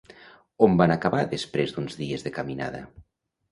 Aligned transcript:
On 0.67 0.77
van 0.81 0.93
acabar 0.95 1.19
després 1.35 1.75
d'uns 1.77 2.01
dies 2.01 2.27
de 2.29 2.35
caminada? 2.41 2.83